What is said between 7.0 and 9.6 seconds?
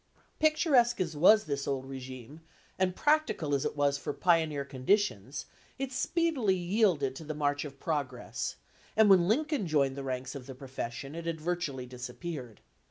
to the march of progress, and when Lin 68 PRIMITIVE ILLINOIS